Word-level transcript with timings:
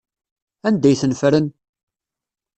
Anda 0.67 0.87
ay 0.89 0.97
ten-ffren? 1.01 1.47